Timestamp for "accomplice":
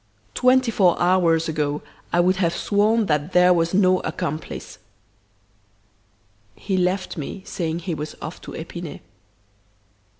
3.99-4.79